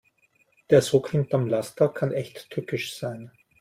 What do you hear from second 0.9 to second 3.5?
hinterm Laster kann echt tückisch sein.